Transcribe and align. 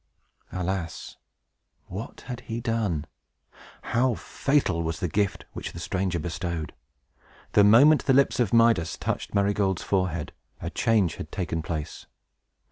Alas, 0.51 1.17
what 1.85 2.21
had 2.21 2.39
he 2.49 2.59
done? 2.59 3.05
How 3.93 4.15
fatal 4.15 4.81
was 4.81 4.99
the 4.99 5.07
gift 5.07 5.45
which 5.53 5.73
the 5.73 5.79
stranger 5.79 6.17
bestowed! 6.17 6.73
The 7.51 7.63
moment 7.63 8.05
the 8.07 8.13
lips 8.13 8.39
of 8.39 8.51
Midas 8.51 8.97
touched 8.97 9.35
Marygold's 9.35 9.83
forehead, 9.83 10.31
a 10.59 10.71
change 10.71 11.17
had 11.17 11.31
taken 11.31 11.61
place. 11.61 12.07